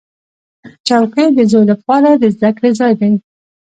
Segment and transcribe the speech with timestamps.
[0.87, 3.11] چوکۍ د زوی لپاره د زده کړې ځای دی.